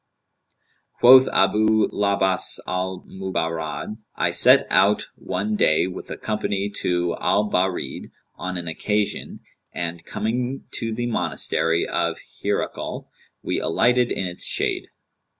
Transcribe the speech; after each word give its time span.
Quoth 0.99 1.27
Abu 1.27 1.87
'l 1.91 2.01
Abbαs 2.03 2.57
al 2.65 3.03
Mubarrad,[FN#198] 3.07 3.97
"I 4.15 4.31
set 4.31 4.65
out 4.71 5.09
one 5.15 5.55
day 5.55 5.85
with 5.85 6.09
a 6.09 6.17
company 6.17 6.71
to 6.77 7.15
Al 7.21 7.47
Bαrid 7.51 8.09
on 8.35 8.57
an 8.57 8.67
occasion 8.67 9.41
and, 9.71 10.03
coming 10.03 10.63
to 10.71 10.91
the 10.91 11.05
monastery 11.05 11.87
of 11.87 12.17
Hirakl,[FN#199] 12.43 13.05
we 13.43 13.61
alighted 13.61 14.11
in 14.11 14.25
its 14.25 14.43
shade. 14.43 14.87